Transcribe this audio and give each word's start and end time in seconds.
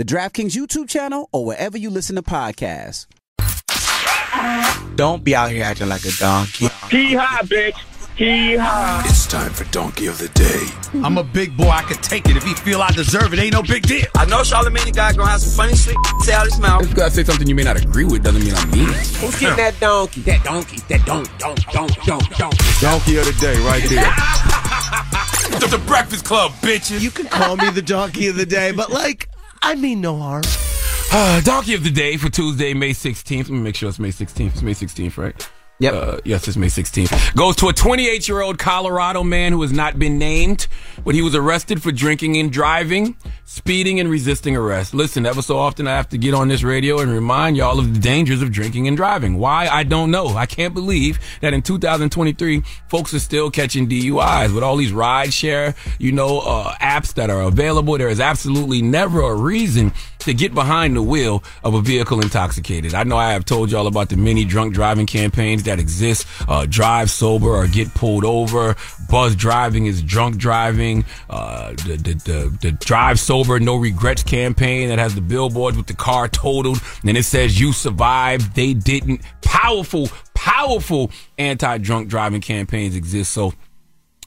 the 0.00 0.06
DraftKings 0.06 0.56
YouTube 0.56 0.88
channel, 0.88 1.28
or 1.30 1.44
wherever 1.44 1.76
you 1.76 1.90
listen 1.90 2.16
to 2.16 2.22
podcasts. 2.22 3.04
Don't 4.96 5.22
be 5.22 5.36
out 5.36 5.50
here 5.50 5.62
acting 5.62 5.90
like 5.90 6.06
a 6.06 6.10
donkey. 6.18 6.68
Hee 6.90 7.12
haw, 7.12 7.42
bitch. 7.42 7.76
Hee 8.16 8.56
haw. 8.56 9.02
It's 9.04 9.26
time 9.26 9.52
for 9.52 9.64
Donkey 9.64 10.06
of 10.06 10.16
the 10.16 10.28
Day. 10.28 11.00
I'm 11.04 11.18
a 11.18 11.22
big 11.22 11.54
boy. 11.54 11.68
I 11.68 11.82
can 11.82 11.98
take 11.98 12.26
it. 12.30 12.36
If 12.38 12.44
he 12.44 12.54
feel 12.54 12.80
I 12.80 12.92
deserve 12.92 13.34
it, 13.34 13.40
ain't 13.40 13.52
no 13.52 13.62
big 13.62 13.82
deal. 13.82 14.06
I 14.16 14.24
know 14.24 14.38
Charlamagne 14.38 14.94
guy 14.94 15.12
gonna 15.12 15.28
have 15.28 15.42
some 15.42 15.66
funny 15.66 15.76
shit 15.76 15.96
say 16.20 16.32
out 16.32 16.46
his 16.46 16.58
mouth. 16.58 16.80
Just 16.80 16.94
because 16.94 17.12
I 17.12 17.14
say 17.16 17.24
something 17.24 17.46
you 17.46 17.54
may 17.54 17.64
not 17.64 17.76
agree 17.76 18.06
with 18.06 18.24
doesn't 18.24 18.42
mean 18.42 18.54
I 18.54 18.64
mean 18.74 18.88
it. 18.88 19.06
Who's 19.20 19.38
getting 19.38 19.58
that 19.58 19.78
donkey? 19.80 20.22
That 20.22 20.42
donkey. 20.44 20.78
That 20.88 21.04
donk, 21.04 21.28
donk, 21.36 21.60
donk, 21.72 22.04
donk, 22.04 22.36
donk. 22.38 22.54
Donkey 22.80 23.18
of 23.18 23.26
the 23.26 23.36
Day 23.38 23.58
right 23.66 23.84
there. 23.86 24.10
the, 25.60 25.76
the 25.76 25.84
Breakfast 25.86 26.24
Club, 26.24 26.52
bitches. 26.62 27.02
You 27.02 27.10
can 27.10 27.26
call 27.26 27.56
me 27.56 27.68
the 27.68 27.82
Donkey 27.82 28.28
of 28.28 28.36
the 28.36 28.46
Day, 28.46 28.72
but 28.72 28.90
like, 28.90 29.28
I 29.62 29.74
mean 29.74 30.00
no 30.00 30.16
harm. 30.16 30.42
Uh, 31.12 31.40
donkey 31.44 31.74
of 31.74 31.84
the 31.84 31.90
Day 31.90 32.16
for 32.16 32.30
Tuesday, 32.30 32.74
May 32.74 32.90
16th. 32.90 33.38
Let 33.38 33.50
me 33.50 33.60
make 33.60 33.76
sure 33.76 33.88
it's 33.88 33.98
May 33.98 34.10
16th. 34.10 34.52
It's 34.52 34.62
May 34.62 34.74
16th, 34.74 35.16
right? 35.16 35.50
Yep. 35.80 35.94
Uh, 35.94 36.18
yes, 36.26 36.46
it's 36.46 36.58
May 36.58 36.66
16th. 36.66 37.34
Goes 37.34 37.56
to 37.56 37.68
a 37.68 37.72
28 37.72 38.28
year 38.28 38.42
old 38.42 38.58
Colorado 38.58 39.24
man 39.24 39.52
who 39.52 39.62
has 39.62 39.72
not 39.72 39.98
been 39.98 40.18
named, 40.18 40.66
but 41.04 41.14
he 41.14 41.22
was 41.22 41.34
arrested 41.34 41.82
for 41.82 41.90
drinking 41.90 42.36
and 42.36 42.52
driving, 42.52 43.16
speeding, 43.46 43.98
and 43.98 44.10
resisting 44.10 44.54
arrest. 44.54 44.92
Listen, 44.92 45.24
ever 45.24 45.40
so 45.40 45.56
often 45.58 45.88
I 45.88 45.96
have 45.96 46.10
to 46.10 46.18
get 46.18 46.34
on 46.34 46.48
this 46.48 46.62
radio 46.62 47.00
and 47.00 47.10
remind 47.10 47.56
y'all 47.56 47.78
of 47.78 47.94
the 47.94 47.98
dangers 47.98 48.42
of 48.42 48.52
drinking 48.52 48.88
and 48.88 48.96
driving. 48.96 49.38
Why? 49.38 49.68
I 49.68 49.84
don't 49.84 50.10
know. 50.10 50.28
I 50.36 50.44
can't 50.44 50.74
believe 50.74 51.18
that 51.40 51.54
in 51.54 51.62
2023, 51.62 52.62
folks 52.88 53.14
are 53.14 53.18
still 53.18 53.50
catching 53.50 53.88
DUIs 53.88 54.54
with 54.54 54.62
all 54.62 54.76
these 54.76 54.92
ride 54.92 55.32
share, 55.32 55.74
you 55.98 56.12
know, 56.12 56.40
uh, 56.40 56.74
apps 56.74 57.14
that 57.14 57.30
are 57.30 57.40
available. 57.40 57.96
There 57.96 58.10
is 58.10 58.20
absolutely 58.20 58.82
never 58.82 59.22
a 59.22 59.34
reason 59.34 59.94
to 60.20 60.34
get 60.34 60.54
behind 60.54 60.96
the 60.96 61.02
wheel 61.02 61.42
of 61.64 61.74
a 61.74 61.80
vehicle 61.80 62.20
intoxicated. 62.20 62.94
I 62.94 63.04
know 63.04 63.16
I 63.16 63.32
have 63.32 63.44
told 63.44 63.70
y'all 63.70 63.86
about 63.86 64.08
the 64.08 64.16
many 64.16 64.44
drunk 64.44 64.74
driving 64.74 65.06
campaigns 65.06 65.64
that 65.64 65.78
exist. 65.78 66.26
Uh, 66.48 66.66
drive 66.68 67.10
sober 67.10 67.48
or 67.48 67.66
get 67.66 67.92
pulled 67.94 68.24
over. 68.24 68.76
Buzz 69.08 69.34
driving 69.36 69.86
is 69.86 70.02
drunk 70.02 70.36
driving. 70.36 71.04
Uh, 71.28 71.70
the, 71.72 71.96
the, 71.96 72.14
the, 72.14 72.58
the 72.62 72.72
drive 72.72 73.18
sober, 73.18 73.58
no 73.60 73.76
regrets 73.76 74.22
campaign 74.22 74.88
that 74.88 74.98
has 74.98 75.14
the 75.14 75.20
billboards 75.20 75.76
with 75.76 75.86
the 75.86 75.94
car 75.94 76.28
totaled. 76.28 76.78
And 77.04 77.16
it 77.16 77.24
says 77.24 77.58
you 77.58 77.72
survived. 77.72 78.54
They 78.54 78.74
didn't. 78.74 79.22
Powerful, 79.42 80.08
powerful 80.34 81.10
anti-drunk 81.38 82.08
driving 82.08 82.40
campaigns 82.40 82.94
exist. 82.94 83.32
So 83.32 83.54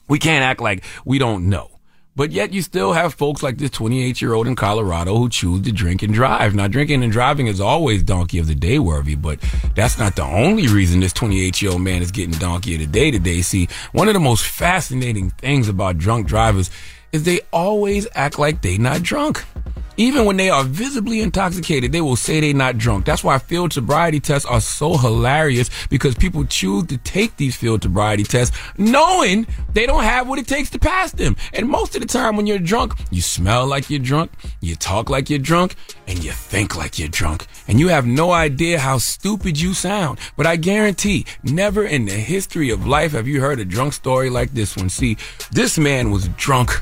we 0.08 0.18
can't 0.18 0.44
act 0.44 0.60
like 0.60 0.84
we 1.04 1.18
don't 1.18 1.48
know. 1.48 1.70
But 2.16 2.30
yet 2.30 2.52
you 2.52 2.62
still 2.62 2.92
have 2.92 3.12
folks 3.14 3.42
like 3.42 3.58
this 3.58 3.72
28 3.72 4.22
year 4.22 4.34
old 4.34 4.46
in 4.46 4.54
Colorado 4.54 5.16
who 5.16 5.28
choose 5.28 5.62
to 5.62 5.72
drink 5.72 6.02
and 6.04 6.14
drive. 6.14 6.54
Now 6.54 6.68
drinking 6.68 7.02
and 7.02 7.10
driving 7.10 7.48
is 7.48 7.60
always 7.60 8.04
donkey 8.04 8.38
of 8.38 8.46
the 8.46 8.54
day 8.54 8.78
worthy, 8.78 9.16
but 9.16 9.40
that's 9.74 9.98
not 9.98 10.14
the 10.14 10.22
only 10.22 10.68
reason 10.68 11.00
this 11.00 11.12
28 11.12 11.60
year 11.60 11.72
old 11.72 11.82
man 11.82 12.02
is 12.02 12.12
getting 12.12 12.38
donkey 12.38 12.74
of 12.74 12.80
the 12.80 12.86
day 12.86 13.10
today. 13.10 13.42
See, 13.42 13.68
one 13.92 14.06
of 14.06 14.14
the 14.14 14.20
most 14.20 14.44
fascinating 14.44 15.30
things 15.30 15.68
about 15.68 15.98
drunk 15.98 16.28
drivers 16.28 16.70
is 17.10 17.24
they 17.24 17.40
always 17.52 18.06
act 18.14 18.38
like 18.38 18.62
they 18.62 18.78
not 18.78 19.02
drunk. 19.02 19.44
Even 19.96 20.24
when 20.24 20.36
they 20.36 20.50
are 20.50 20.64
visibly 20.64 21.20
intoxicated, 21.20 21.92
they 21.92 22.00
will 22.00 22.16
say 22.16 22.40
they're 22.40 22.54
not 22.54 22.78
drunk. 22.78 23.04
That's 23.04 23.22
why 23.22 23.38
field 23.38 23.72
sobriety 23.72 24.20
tests 24.20 24.48
are 24.48 24.60
so 24.60 24.96
hilarious 24.96 25.70
because 25.88 26.14
people 26.14 26.44
choose 26.44 26.86
to 26.88 26.96
take 26.98 27.36
these 27.36 27.54
field 27.56 27.82
sobriety 27.82 28.24
tests 28.24 28.56
knowing 28.76 29.46
they 29.72 29.86
don't 29.86 30.02
have 30.02 30.28
what 30.28 30.38
it 30.38 30.48
takes 30.48 30.70
to 30.70 30.78
pass 30.78 31.12
them. 31.12 31.36
And 31.52 31.68
most 31.68 31.94
of 31.94 32.00
the 32.00 32.08
time 32.08 32.36
when 32.36 32.46
you're 32.46 32.58
drunk, 32.58 32.94
you 33.10 33.22
smell 33.22 33.66
like 33.66 33.88
you're 33.88 34.00
drunk, 34.00 34.32
you 34.60 34.74
talk 34.74 35.10
like 35.10 35.30
you're 35.30 35.38
drunk, 35.38 35.76
and 36.06 36.22
you 36.22 36.32
think 36.32 36.76
like 36.76 36.98
you're 36.98 37.08
drunk. 37.08 37.46
And 37.68 37.78
you 37.78 37.88
have 37.88 38.06
no 38.06 38.32
idea 38.32 38.78
how 38.78 38.98
stupid 38.98 39.60
you 39.60 39.74
sound. 39.74 40.18
But 40.36 40.46
I 40.46 40.56
guarantee, 40.56 41.26
never 41.42 41.84
in 41.84 42.04
the 42.04 42.12
history 42.12 42.70
of 42.70 42.86
life 42.86 43.12
have 43.12 43.28
you 43.28 43.40
heard 43.40 43.60
a 43.60 43.64
drunk 43.64 43.92
story 43.92 44.28
like 44.30 44.52
this 44.52 44.76
one. 44.76 44.88
See, 44.88 45.16
this 45.52 45.78
man 45.78 46.10
was 46.10 46.28
drunk 46.28 46.80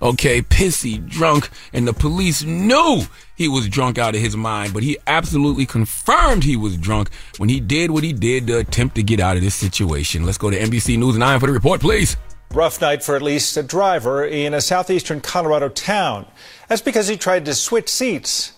okay, 0.00 0.42
pissy, 0.42 1.04
drunk, 1.06 1.50
and 1.72 1.86
the 1.86 1.92
police 1.92 2.42
knew 2.42 3.02
he 3.36 3.48
was 3.48 3.68
drunk 3.68 3.98
out 3.98 4.14
of 4.14 4.20
his 4.20 4.36
mind, 4.36 4.74
but 4.74 4.82
he 4.82 4.98
absolutely 5.06 5.66
confirmed 5.66 6.44
he 6.44 6.56
was 6.56 6.76
drunk 6.76 7.10
when 7.38 7.48
he 7.48 7.60
did 7.60 7.90
what 7.90 8.04
he 8.04 8.12
did 8.12 8.46
to 8.46 8.58
attempt 8.58 8.94
to 8.96 9.02
get 9.02 9.20
out 9.20 9.36
of 9.36 9.42
this 9.42 9.54
situation. 9.54 10.24
Let's 10.24 10.38
go 10.38 10.50
to 10.50 10.58
NBC 10.58 10.98
News 10.98 11.16
9 11.16 11.40
for 11.40 11.46
the 11.46 11.52
report, 11.52 11.80
please. 11.80 12.16
Rough 12.52 12.80
night 12.80 13.02
for 13.02 13.14
at 13.14 13.22
least 13.22 13.56
a 13.56 13.62
driver 13.62 14.24
in 14.24 14.54
a 14.54 14.60
southeastern 14.60 15.20
Colorado 15.20 15.68
town. 15.68 16.26
That's 16.66 16.80
because 16.80 17.06
he 17.06 17.16
tried 17.16 17.44
to 17.44 17.54
switch 17.54 17.88
seats 17.88 18.52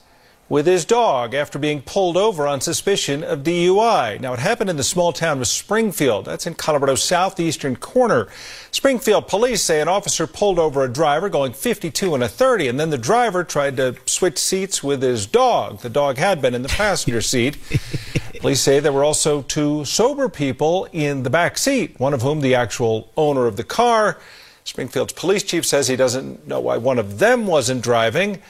with 0.50 0.66
his 0.66 0.84
dog 0.84 1.32
after 1.32 1.60
being 1.60 1.80
pulled 1.80 2.16
over 2.16 2.46
on 2.46 2.60
suspicion 2.60 3.22
of 3.22 3.44
DUI. 3.44 4.20
Now, 4.20 4.34
it 4.34 4.40
happened 4.40 4.68
in 4.68 4.76
the 4.76 4.82
small 4.82 5.12
town 5.12 5.38
of 5.38 5.46
Springfield. 5.46 6.24
That's 6.24 6.44
in 6.44 6.54
Colorado's 6.54 7.04
southeastern 7.04 7.76
corner. 7.76 8.26
Springfield 8.72 9.28
police 9.28 9.62
say 9.62 9.80
an 9.80 9.86
officer 9.86 10.26
pulled 10.26 10.58
over 10.58 10.82
a 10.82 10.92
driver 10.92 11.28
going 11.28 11.52
52 11.52 12.16
and 12.16 12.24
a 12.24 12.28
30, 12.28 12.66
and 12.66 12.80
then 12.80 12.90
the 12.90 12.98
driver 12.98 13.44
tried 13.44 13.76
to 13.76 13.94
switch 14.06 14.38
seats 14.38 14.82
with 14.82 15.00
his 15.02 15.24
dog. 15.24 15.78
The 15.80 15.88
dog 15.88 16.18
had 16.18 16.42
been 16.42 16.54
in 16.54 16.62
the 16.62 16.68
passenger 16.68 17.20
seat. 17.20 17.56
Police 18.40 18.60
say 18.60 18.80
there 18.80 18.92
were 18.92 19.04
also 19.04 19.42
two 19.42 19.84
sober 19.84 20.28
people 20.28 20.88
in 20.92 21.22
the 21.22 21.30
back 21.30 21.58
seat, 21.58 22.00
one 22.00 22.12
of 22.12 22.22
whom 22.22 22.40
the 22.40 22.56
actual 22.56 23.12
owner 23.16 23.46
of 23.46 23.56
the 23.56 23.64
car. 23.64 24.18
Springfield's 24.64 25.12
police 25.12 25.42
chief 25.42 25.64
says 25.64 25.88
he 25.88 25.96
doesn't 25.96 26.46
know 26.48 26.60
why 26.60 26.76
one 26.76 26.98
of 26.98 27.18
them 27.18 27.46
wasn't 27.46 27.82
driving. 27.82 28.42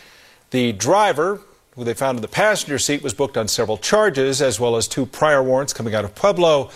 The 0.50 0.72
driver, 0.72 1.40
who 1.74 1.84
they 1.84 1.94
found 1.94 2.18
in 2.18 2.22
the 2.22 2.28
passenger 2.28 2.78
seat, 2.78 3.02
was 3.02 3.14
booked 3.14 3.36
on 3.36 3.48
several 3.48 3.78
charges, 3.78 4.42
as 4.42 4.58
well 4.58 4.76
as 4.76 4.88
two 4.88 5.06
prior 5.06 5.42
warrants 5.42 5.72
coming 5.72 5.94
out 5.94 6.04
of 6.04 6.14
Pueblo. 6.14 6.70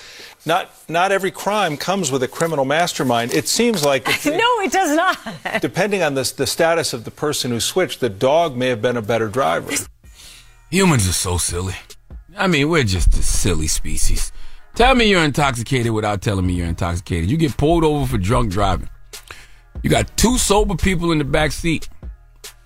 Not, 0.46 0.70
not 0.88 1.10
every 1.10 1.30
crime 1.30 1.76
comes 1.76 2.12
with 2.12 2.22
a 2.22 2.28
criminal 2.28 2.64
mastermind. 2.64 3.34
It 3.34 3.48
seems 3.48 3.84
like. 3.84 4.06
no, 4.26 4.60
it 4.60 4.72
does 4.72 4.96
not. 4.96 5.18
Depending 5.60 6.02
on 6.02 6.14
the, 6.14 6.32
the 6.36 6.46
status 6.46 6.92
of 6.92 7.04
the 7.04 7.10
person 7.10 7.50
who 7.50 7.60
switched, 7.60 8.00
the 8.00 8.08
dog 8.08 8.56
may 8.56 8.68
have 8.68 8.80
been 8.80 8.96
a 8.96 9.02
better 9.02 9.28
driver. 9.28 9.72
Humans 10.70 11.08
are 11.08 11.12
so 11.12 11.38
silly. 11.38 11.74
I 12.36 12.46
mean, 12.46 12.68
we're 12.68 12.84
just 12.84 13.14
a 13.14 13.22
silly 13.22 13.68
species. 13.68 14.32
Tell 14.74 14.94
me 14.94 15.08
you're 15.08 15.22
intoxicated 15.22 15.92
without 15.92 16.20
telling 16.20 16.46
me 16.46 16.54
you're 16.54 16.66
intoxicated. 16.66 17.30
You 17.30 17.36
get 17.36 17.56
pulled 17.56 17.84
over 17.84 18.06
for 18.06 18.18
drunk 18.18 18.50
driving. 18.50 18.88
You 19.82 19.90
got 19.90 20.16
two 20.16 20.36
sober 20.38 20.74
people 20.74 21.12
in 21.12 21.18
the 21.18 21.24
back 21.24 21.52
seat. 21.52 21.88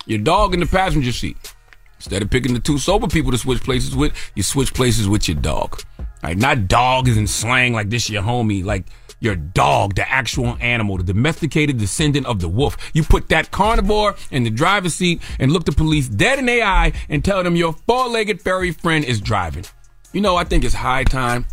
Your 0.05 0.19
dog 0.19 0.53
in 0.53 0.59
the 0.59 0.65
passenger 0.65 1.11
seat. 1.11 1.53
Instead 1.99 2.21
of 2.21 2.29
picking 2.29 2.53
the 2.53 2.61
two 2.61 2.77
sober 2.77 3.07
people 3.07 3.29
to 3.31 3.37
switch 3.37 3.61
places 3.61 3.95
with, 3.95 4.13
you 4.33 4.41
switch 4.41 4.73
places 4.73 5.09
with 5.09 5.27
your 5.27 5.35
dog. 5.35 5.81
Right? 6.23 6.37
Not 6.37 6.69
dog 6.69 7.09
is 7.09 7.17
in 7.17 7.27
slang 7.27 7.73
like 7.73 7.89
this 7.89 8.09
your 8.09 8.23
homie, 8.23 8.63
like 8.63 8.85
your 9.19 9.35
dog, 9.35 9.95
the 9.95 10.09
actual 10.09 10.57
animal, 10.61 10.97
the 10.97 11.03
domesticated 11.03 11.77
descendant 11.77 12.25
of 12.25 12.39
the 12.39 12.47
wolf. 12.47 12.77
You 12.93 13.03
put 13.03 13.27
that 13.29 13.51
carnivore 13.51 14.15
in 14.31 14.43
the 14.43 14.49
driver's 14.49 14.95
seat 14.95 15.21
and 15.39 15.51
look 15.51 15.65
the 15.65 15.73
police 15.73 16.07
dead 16.07 16.39
in 16.39 16.45
the 16.45 16.63
eye 16.63 16.93
and 17.09 17.23
tell 17.23 17.43
them 17.43 17.57
your 17.57 17.73
four-legged 17.73 18.41
furry 18.41 18.71
friend 18.71 19.03
is 19.03 19.19
driving. 19.19 19.65
You 20.13 20.21
know, 20.21 20.37
I 20.37 20.45
think 20.45 20.63
it's 20.63 20.73
high 20.73 21.03
time 21.03 21.45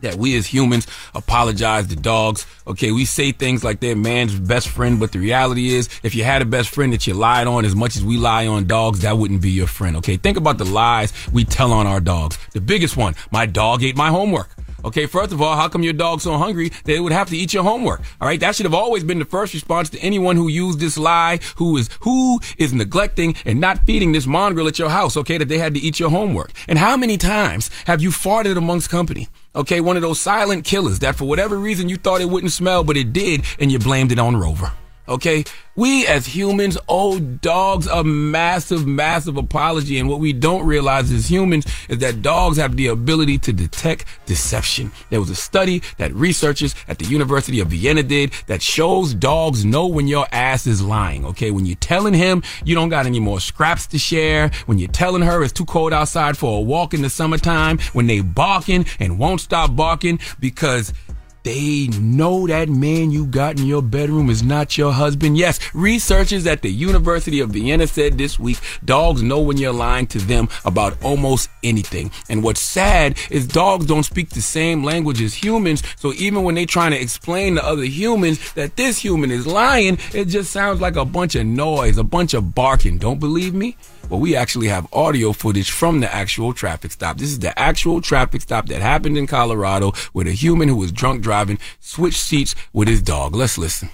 that 0.00 0.16
we 0.16 0.36
as 0.36 0.46
humans 0.46 0.86
apologize 1.14 1.86
to 1.88 1.96
dogs. 1.96 2.46
Okay, 2.66 2.92
we 2.92 3.04
say 3.04 3.32
things 3.32 3.64
like 3.64 3.80
they're 3.80 3.96
man's 3.96 4.38
best 4.38 4.68
friend, 4.68 5.00
but 5.00 5.12
the 5.12 5.18
reality 5.18 5.74
is, 5.74 5.88
if 6.02 6.14
you 6.14 6.24
had 6.24 6.42
a 6.42 6.46
best 6.46 6.70
friend 6.70 6.92
that 6.92 7.06
you 7.06 7.14
lied 7.14 7.46
on 7.46 7.64
as 7.64 7.74
much 7.74 7.96
as 7.96 8.04
we 8.04 8.16
lie 8.16 8.46
on 8.46 8.66
dogs, 8.66 9.00
that 9.00 9.16
wouldn't 9.16 9.42
be 9.42 9.50
your 9.50 9.66
friend. 9.66 9.96
Okay, 9.96 10.16
think 10.16 10.36
about 10.36 10.58
the 10.58 10.64
lies 10.64 11.12
we 11.32 11.44
tell 11.44 11.72
on 11.72 11.86
our 11.86 12.00
dogs. 12.00 12.38
The 12.52 12.60
biggest 12.60 12.96
one, 12.96 13.14
my 13.30 13.46
dog 13.46 13.82
ate 13.82 13.96
my 13.96 14.08
homework. 14.08 14.50
Okay, 14.84 15.06
first 15.06 15.32
of 15.32 15.42
all, 15.42 15.56
how 15.56 15.68
come 15.68 15.82
your 15.82 15.92
dog's 15.92 16.22
so 16.22 16.36
hungry 16.36 16.68
that 16.68 16.94
it 16.94 17.00
would 17.00 17.12
have 17.12 17.28
to 17.30 17.36
eat 17.36 17.52
your 17.52 17.64
homework? 17.64 18.00
All 18.20 18.28
right, 18.28 18.38
that 18.40 18.54
should 18.54 18.66
have 18.66 18.74
always 18.74 19.02
been 19.02 19.18
the 19.18 19.24
first 19.24 19.52
response 19.54 19.90
to 19.90 19.98
anyone 19.98 20.36
who 20.36 20.48
used 20.48 20.78
this 20.78 20.96
lie, 20.96 21.40
who 21.56 21.76
is 21.76 21.90
who 22.00 22.40
is 22.58 22.72
neglecting 22.72 23.34
and 23.44 23.60
not 23.60 23.84
feeding 23.86 24.12
this 24.12 24.26
mongrel 24.26 24.68
at 24.68 24.78
your 24.78 24.90
house. 24.90 25.16
Okay, 25.16 25.38
that 25.38 25.48
they 25.48 25.58
had 25.58 25.74
to 25.74 25.80
eat 25.80 25.98
your 25.98 26.10
homework. 26.10 26.52
And 26.68 26.78
how 26.78 26.96
many 26.96 27.16
times 27.16 27.70
have 27.86 28.00
you 28.00 28.10
farted 28.10 28.56
amongst 28.56 28.90
company? 28.90 29.28
Okay, 29.56 29.80
one 29.80 29.96
of 29.96 30.02
those 30.02 30.20
silent 30.20 30.64
killers 30.64 31.00
that 31.00 31.16
for 31.16 31.24
whatever 31.24 31.56
reason 31.56 31.88
you 31.88 31.96
thought 31.96 32.20
it 32.20 32.28
wouldn't 32.28 32.52
smell, 32.52 32.84
but 32.84 32.96
it 32.96 33.12
did, 33.12 33.44
and 33.58 33.72
you 33.72 33.78
blamed 33.78 34.12
it 34.12 34.18
on 34.18 34.36
Rover. 34.36 34.72
Okay, 35.08 35.44
we 35.74 36.06
as 36.06 36.26
humans 36.26 36.76
owe 36.86 37.18
dogs 37.18 37.86
a 37.86 38.04
massive, 38.04 38.86
massive 38.86 39.38
apology. 39.38 39.98
And 39.98 40.06
what 40.06 40.20
we 40.20 40.34
don't 40.34 40.66
realize 40.66 41.10
as 41.10 41.30
humans 41.30 41.64
is 41.88 41.98
that 41.98 42.20
dogs 42.20 42.58
have 42.58 42.76
the 42.76 42.88
ability 42.88 43.38
to 43.38 43.52
detect 43.54 44.04
deception. 44.26 44.92
There 45.08 45.20
was 45.20 45.30
a 45.30 45.34
study 45.34 45.82
that 45.96 46.12
researchers 46.12 46.74
at 46.88 46.98
the 46.98 47.06
University 47.06 47.60
of 47.60 47.68
Vienna 47.68 48.02
did 48.02 48.32
that 48.48 48.60
shows 48.60 49.14
dogs 49.14 49.64
know 49.64 49.86
when 49.86 50.08
your 50.08 50.26
ass 50.30 50.66
is 50.66 50.82
lying. 50.82 51.24
Okay, 51.24 51.52
when 51.52 51.64
you're 51.64 51.76
telling 51.76 52.12
him 52.12 52.42
you 52.64 52.74
don't 52.74 52.90
got 52.90 53.06
any 53.06 53.20
more 53.20 53.40
scraps 53.40 53.86
to 53.86 53.98
share, 53.98 54.50
when 54.66 54.78
you're 54.78 54.90
telling 54.90 55.22
her 55.22 55.42
it's 55.42 55.54
too 55.54 55.64
cold 55.64 55.94
outside 55.94 56.36
for 56.36 56.58
a 56.58 56.60
walk 56.60 56.92
in 56.92 57.00
the 57.00 57.10
summertime, 57.10 57.78
when 57.94 58.06
they 58.06 58.20
barking 58.20 58.84
and 59.00 59.18
won't 59.18 59.40
stop 59.40 59.74
barking 59.74 60.18
because 60.38 60.92
they 61.42 61.88
know 62.00 62.46
that 62.46 62.68
man 62.68 63.10
you 63.10 63.26
got 63.26 63.58
in 63.58 63.66
your 63.66 63.82
bedroom 63.82 64.30
is 64.30 64.42
not 64.42 64.76
your 64.76 64.92
husband. 64.92 65.36
Yes, 65.36 65.58
researchers 65.74 66.46
at 66.46 66.62
the 66.62 66.70
University 66.70 67.40
of 67.40 67.50
Vienna 67.50 67.86
said 67.86 68.18
this 68.18 68.38
week 68.38 68.58
dogs 68.84 69.22
know 69.22 69.40
when 69.40 69.56
you're 69.56 69.72
lying 69.72 70.06
to 70.08 70.18
them 70.18 70.48
about 70.64 71.02
almost 71.02 71.50
anything. 71.62 72.10
And 72.28 72.42
what's 72.42 72.60
sad 72.60 73.18
is 73.30 73.46
dogs 73.46 73.86
don't 73.86 74.02
speak 74.02 74.30
the 74.30 74.42
same 74.42 74.84
language 74.84 75.22
as 75.22 75.34
humans. 75.34 75.82
So 75.96 76.12
even 76.14 76.42
when 76.42 76.54
they're 76.54 76.66
trying 76.66 76.92
to 76.92 77.00
explain 77.00 77.54
to 77.54 77.64
other 77.64 77.84
humans 77.84 78.52
that 78.52 78.76
this 78.76 78.98
human 78.98 79.30
is 79.30 79.46
lying, 79.46 79.98
it 80.12 80.26
just 80.26 80.50
sounds 80.50 80.80
like 80.80 80.96
a 80.96 81.04
bunch 81.04 81.34
of 81.34 81.46
noise, 81.46 81.98
a 81.98 82.04
bunch 82.04 82.34
of 82.34 82.54
barking. 82.54 82.98
Don't 82.98 83.20
believe 83.20 83.54
me? 83.54 83.76
Well, 84.08 84.20
we 84.20 84.34
actually 84.34 84.68
have 84.68 84.86
audio 84.92 85.32
footage 85.32 85.70
from 85.70 86.00
the 86.00 86.12
actual 86.12 86.54
traffic 86.54 86.92
stop. 86.92 87.18
This 87.18 87.28
is 87.28 87.40
the 87.40 87.56
actual 87.58 88.00
traffic 88.00 88.40
stop 88.40 88.66
that 88.68 88.80
happened 88.80 89.18
in 89.18 89.26
Colorado 89.26 89.92
with 90.14 90.26
a 90.26 90.32
human 90.32 90.68
who 90.68 90.76
was 90.76 90.92
drunk 90.92 91.22
driving 91.22 91.58
switched 91.78 92.20
seats 92.20 92.54
with 92.72 92.88
his 92.88 93.02
dog. 93.02 93.34
Let's 93.34 93.58
listen. 93.58 93.90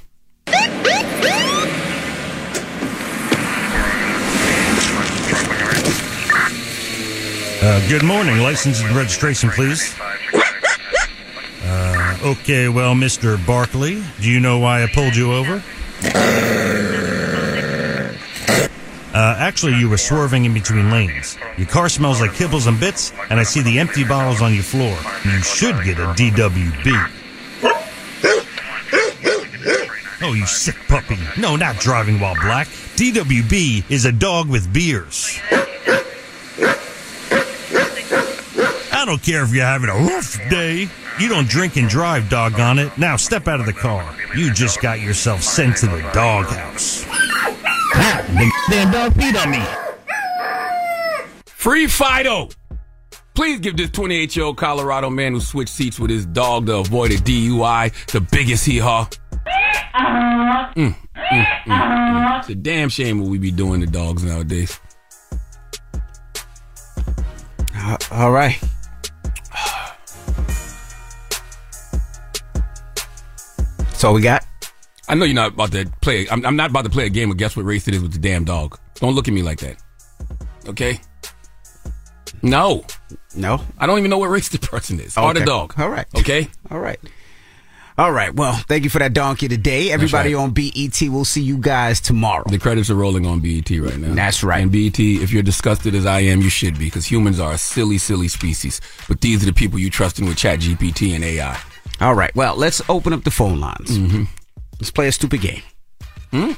Uh, 7.67 7.89
good 7.89 8.05
morning. 8.05 8.39
License 8.39 8.83
and 8.83 8.95
registration, 8.95 9.51
please. 9.51 9.97
Uh, 11.65 12.19
okay, 12.23 12.69
well, 12.69 12.95
Mr. 12.95 13.45
Barkley, 13.47 14.05
do 14.21 14.31
you 14.31 14.39
know 14.39 14.59
why 14.59 14.85
I 14.85 14.87
pulled 14.87 15.17
you 15.17 15.33
over? 15.33 15.63
Uh, 19.15 19.37
actually, 19.39 19.77
you 19.77 19.89
were 19.89 19.97
swerving 19.97 20.45
in 20.45 20.53
between 20.53 20.91
lanes. 20.91 21.39
Your 21.57 21.69
car 21.69 21.89
smells 21.89 22.21
like 22.21 22.33
kibbles 22.33 22.67
and 22.67 22.81
bits, 22.81 23.13
and 23.31 23.39
I 23.39 23.45
see 23.45 23.63
the 23.63 23.79
empty 23.79 24.03
bottles 24.03 24.43
on 24.43 24.53
your 24.53 24.65
floor. 24.65 24.99
You 25.25 25.41
should 25.41 25.77
get 25.85 26.01
a 26.01 26.07
DWB. 26.15 27.11
Oh, 30.21 30.33
you 30.33 30.47
sick 30.47 30.77
puppy. 30.89 31.19
No, 31.39 31.55
not 31.55 31.77
driving 31.77 32.19
while 32.19 32.35
black. 32.35 32.67
DWB 32.67 33.89
is 33.89 34.05
a 34.05 34.11
dog 34.11 34.49
with 34.49 34.73
beers. 34.73 35.39
I 38.93 39.05
don't 39.07 39.23
care 39.23 39.45
if 39.45 39.53
you're 39.53 39.65
having 39.65 39.91
a 39.91 40.07
rough 40.07 40.37
day. 40.51 40.89
You 41.21 41.29
don't 41.29 41.47
drink 41.47 41.77
and 41.77 41.89
drive, 41.89 42.29
doggone 42.29 42.81
it. 42.81 42.97
Now 42.99 43.15
step 43.17 43.47
out 43.47 43.61
of 43.61 43.67
the 43.67 43.73
car. 43.73 44.17
You 44.35 44.53
just 44.53 44.81
got 44.81 45.01
yourself 45.01 45.43
sent 45.43 45.77
to 45.79 45.87
the 45.87 46.01
doghouse. 46.13 47.04
The 47.95 48.53
damn 48.69 48.91
dog 48.91 49.13
peed 49.15 49.41
on 49.41 49.51
me. 49.51 49.63
Free 51.47 51.87
Fido. 51.87 52.49
Please 53.35 53.61
give 53.61 53.77
this 53.77 53.91
28 53.91 54.37
year 54.37 54.45
old 54.47 54.57
Colorado 54.57 55.11
man 55.11 55.33
who 55.33 55.41
switched 55.41 55.73
seats 55.73 55.99
with 55.99 56.11
his 56.11 56.27
dog 56.27 56.67
to 56.67 56.77
avoid 56.79 57.11
a 57.13 57.17
DUI 57.17 57.93
the 58.13 58.21
biggest 58.21 58.67
hee 58.67 58.79
haw. 58.79 59.09
Mm, 59.95 60.75
mm, 60.75 60.97
mm, 61.15 61.45
mm. 61.67 62.41
It's 62.41 62.49
a 62.49 62.55
damn 62.55 62.89
shame 62.89 63.21
what 63.21 63.29
we 63.29 63.39
be 63.39 63.51
doing 63.51 63.81
to 63.81 63.87
dogs 63.87 64.25
nowadays. 64.25 64.79
Uh, 67.77 67.97
all 68.11 68.33
right. 68.33 68.61
That's 73.79 74.05
all 74.05 74.15
we 74.15 74.23
got. 74.23 74.45
I 75.09 75.15
know 75.15 75.25
you're 75.25 75.35
not 75.35 75.53
about 75.53 75.73
to 75.73 75.91
play. 76.01 76.27
I'm, 76.31 76.45
I'm 76.47 76.57
not 76.57 76.71
about 76.71 76.85
to 76.85 76.91
play 76.91 77.07
a 77.07 77.11
game 77.11 77.31
of 77.31 77.37
guess 77.37 77.57
what 77.57 77.65
race 77.65 77.87
it 77.89 77.95
is 77.95 78.03
with 78.03 78.13
the 78.13 78.19
damn 78.19 78.45
dog. 78.45 78.79
Don't 78.97 79.15
look 79.15 79.29
at 79.29 79.35
me 79.35 79.43
like 79.43 79.61
that. 79.61 79.77
Okay. 80.67 81.01
No. 82.43 82.85
No. 83.35 83.61
I 83.79 83.87
don't 83.87 83.99
even 83.99 84.11
know 84.11 84.19
what 84.19 84.29
race 84.29 84.49
the 84.49 84.59
person 84.59 85.01
is. 85.01 85.17
Or 85.17 85.35
the 85.35 85.45
dog. 85.45 85.75
All 85.79 85.89
right. 85.89 86.07
Okay. 86.17 86.49
All 86.71 86.79
right. 86.79 86.99
All 87.97 88.11
right. 88.11 88.35
Well, 88.35 88.55
thank 88.55 88.83
you 88.83 88.91
for 88.91 88.99
that 88.99 89.13
donkey 89.13 89.47
today. 89.47 89.93
Everybody 89.93 90.35
right. 90.35 90.43
on 90.43 90.51
BET, 90.51 91.01
we'll 91.03 91.25
see 91.25 91.43
you 91.43 91.59
guys 91.59 92.01
tomorrow. 92.01 92.45
The 92.49 92.59
credits 92.59 92.91
are 92.91 92.97
rolling 92.97 93.25
on 93.25 93.39
BET 93.39 93.71
right 93.71 93.97
now. 93.97 94.15
That's 94.15 94.43
right. 94.43 94.63
And 94.63 94.73
BET, 94.73 94.99
if 94.99 95.33
you're 95.33 95.45
disgusted 95.45 95.95
as 95.95 96.05
I 96.05 96.21
am, 96.21 96.41
you 96.41 96.49
should 96.49 96.77
be, 96.77 96.87
because 96.87 97.07
humans 97.07 97.39
are 97.39 97.53
a 97.53 97.59
silly, 97.59 97.99
silly 97.99 98.27
species. 98.27 98.81
But 99.07 99.21
these 99.21 99.45
are 99.45 99.47
the 99.47 99.53
people 99.53 99.79
you 99.79 99.91
trust 99.91 100.19
in 100.19 100.27
with 100.27 100.37
Chat 100.37 100.59
GPT 100.59 101.15
and 101.15 101.23
AI. 101.23 101.61
All 102.01 102.15
right. 102.15 102.35
Well, 102.35 102.57
let's 102.57 102.83
open 102.89 103.13
up 103.13 103.23
the 103.23 103.31
phone 103.31 103.61
lines. 103.61 103.97
Mm-hmm. 103.97 104.25
Let's 104.81 104.91
play 104.91 105.09
a 105.09 105.13
stupid 105.13 105.41
game. 105.41 105.63
Hmm? 106.31 106.53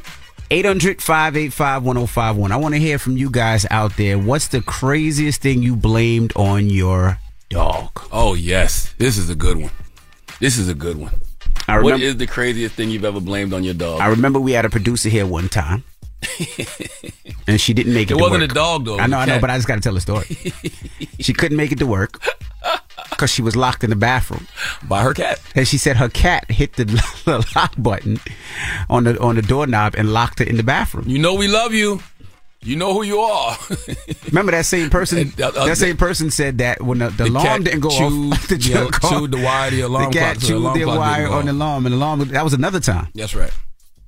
800 0.50 1.02
585 1.02 1.82
1051. 1.82 2.52
I 2.52 2.56
want 2.56 2.74
to 2.74 2.80
hear 2.80 2.98
from 2.98 3.16
you 3.16 3.30
guys 3.30 3.66
out 3.70 3.96
there. 3.96 4.18
What's 4.18 4.48
the 4.48 4.60
craziest 4.62 5.42
thing 5.42 5.62
you 5.62 5.74
blamed 5.76 6.32
on 6.36 6.70
your 6.70 7.18
dog? 7.50 7.90
Oh 8.12 8.34
yes, 8.34 8.94
this 8.98 9.18
is 9.18 9.28
a 9.28 9.34
good 9.34 9.58
one. 9.58 9.70
This 10.40 10.56
is 10.58 10.68
a 10.68 10.74
good 10.74 10.96
one. 10.98 11.12
I 11.68 11.76
remember- 11.76 12.04
is 12.04 12.16
the 12.16 12.26
craziest 12.28 12.74
thing 12.76 12.90
you've 12.90 13.04
ever 13.04 13.20
blamed 13.20 13.52
on 13.52 13.64
your 13.64 13.74
dog? 13.74 14.00
I 14.00 14.06
remember 14.06 14.38
we 14.38 14.52
had 14.52 14.64
a 14.64 14.70
producer 14.70 15.08
here 15.08 15.26
one 15.26 15.48
time, 15.48 15.82
and 17.48 17.60
she 17.60 17.74
didn't 17.74 17.92
make 17.94 18.10
it. 18.10 18.14
It 18.14 18.20
wasn't 18.20 18.42
work. 18.42 18.50
a 18.50 18.54
dog, 18.54 18.84
though. 18.84 18.98
I 19.00 19.06
know, 19.08 19.18
I 19.18 19.24
know, 19.24 19.40
but 19.40 19.50
I 19.50 19.56
just 19.56 19.66
got 19.66 19.74
to 19.76 19.80
tell 19.80 19.94
the 19.94 20.00
story. 20.00 20.26
she 21.18 21.32
couldn't 21.32 21.56
make 21.56 21.72
it 21.72 21.78
to 21.80 21.86
work 21.86 22.20
because 23.16 23.30
she 23.30 23.42
was 23.42 23.56
locked 23.56 23.82
in 23.84 23.90
the 23.90 23.96
bathroom 23.96 24.46
by 24.88 25.02
her 25.02 25.14
cat. 25.14 25.40
And 25.54 25.66
she 25.66 25.78
said 25.78 25.96
her 25.96 26.08
cat 26.08 26.50
hit 26.50 26.74
the, 26.74 26.84
the 27.24 27.46
lock 27.56 27.72
button 27.78 28.18
on 28.88 29.04
the 29.04 29.18
on 29.20 29.36
the 29.36 29.42
doorknob 29.42 29.94
and 29.96 30.12
locked 30.12 30.38
her 30.40 30.44
in 30.44 30.56
the 30.56 30.62
bathroom. 30.62 31.04
You 31.08 31.18
know 31.18 31.34
we 31.34 31.48
love 31.48 31.72
you. 31.74 32.00
You 32.62 32.74
know 32.74 32.92
who 32.94 33.02
you 33.04 33.20
are. 33.20 33.56
Remember 34.26 34.50
that 34.50 34.66
same 34.66 34.90
person? 34.90 35.32
uh, 35.40 35.46
uh, 35.48 35.66
that 35.66 35.76
same 35.76 35.96
person 35.96 36.30
said 36.32 36.58
that 36.58 36.82
when 36.82 36.98
the, 36.98 37.10
the, 37.10 37.24
The 37.24 37.30
alarm 37.30 37.62
didn't 37.62 37.80
go 37.80 37.90
chewed 37.90 38.32
off, 38.32 38.48
the, 38.48 38.56
the- 38.56 39.08
chewed 39.08 39.30
the 39.30 39.38
wire, 39.42 39.70
the 39.70 39.80
alarm 39.82 40.10
the 40.10 40.18
cat 40.18 40.36
clock, 40.38 40.42
so 40.42 40.46
the 40.46 40.48
chewed 40.48 40.62
alarm 40.62 40.78
the 40.80 40.86
wire 40.98 41.28
on 41.28 41.46
the 41.46 41.52
alarm, 41.52 41.86
and 41.86 41.92
the 41.92 41.96
alarm. 41.98 42.20
That 42.28 42.42
was 42.42 42.54
another 42.54 42.80
time. 42.80 43.08
That's 43.14 43.34
right. 43.36 43.52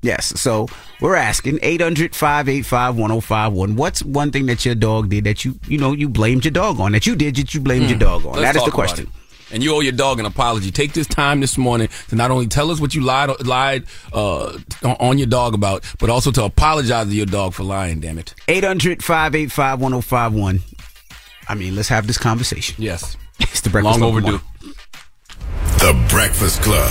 Yes. 0.02 0.40
So 0.40 0.68
we're 1.00 1.16
asking 1.16 1.58
800 1.62 2.14
585 2.14 2.96
1051. 2.96 3.76
What's 3.76 4.02
one 4.02 4.30
thing 4.30 4.46
that 4.46 4.64
your 4.64 4.74
dog 4.76 5.08
did 5.08 5.24
that 5.24 5.44
you, 5.44 5.58
you 5.66 5.78
know, 5.78 5.92
you 5.92 6.08
blamed 6.08 6.44
your 6.44 6.52
dog 6.52 6.78
on? 6.80 6.92
That 6.92 7.06
you 7.06 7.16
did 7.16 7.36
that 7.36 7.52
you 7.54 7.60
blamed 7.60 7.90
your 7.90 7.98
dog 7.98 8.24
on? 8.26 8.34
Hmm. 8.34 8.40
Let's 8.40 8.54
that 8.54 8.56
is 8.60 8.64
the 8.64 8.70
question. 8.70 9.06
it. 9.06 9.12
And 9.50 9.62
you 9.62 9.74
owe 9.74 9.80
your 9.80 9.92
dog 9.92 10.20
an 10.20 10.26
apology. 10.26 10.70
Take 10.70 10.92
this 10.92 11.06
time 11.06 11.40
this 11.40 11.56
morning 11.56 11.88
to 12.08 12.16
not 12.16 12.30
only 12.30 12.46
tell 12.48 12.70
us 12.70 12.80
what 12.80 12.94
you 12.94 13.00
lied 13.00 13.30
lied 13.46 13.84
uh, 14.12 14.58
on- 14.84 14.96
on 15.00 15.18
your 15.18 15.26
dog 15.26 15.54
about, 15.54 15.84
but 15.98 16.10
also 16.10 16.30
to 16.32 16.44
apologize 16.44 17.06
to 17.08 17.14
your 17.14 17.24
dog 17.26 17.54
for 17.54 17.62
lying. 17.64 17.98
Damn 18.00 18.18
it. 18.18 18.34
800 18.46 19.02
585 19.02 19.80
1051. 19.80 20.60
I 21.48 21.54
mean, 21.54 21.74
let's 21.74 21.88
have 21.88 22.06
this 22.06 22.18
conversation. 22.18 22.76
Yes. 22.78 23.16
It's 23.40 23.60
the 23.62 23.70
breakfast 23.70 24.00
Long 24.00 24.12
Club. 24.20 24.24
overdue. 24.24 24.44
The 25.78 26.06
Breakfast 26.10 26.60
Club. 26.60 26.90